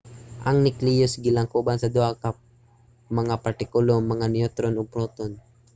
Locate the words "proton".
4.93-5.31